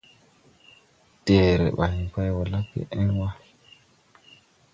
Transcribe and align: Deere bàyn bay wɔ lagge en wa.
Deere 1.23 1.67
bàyn 1.77 1.99
bay 2.13 2.29
wɔ 2.35 2.43
lagge 2.53 2.81
en 2.99 3.07
wa. 3.17 3.29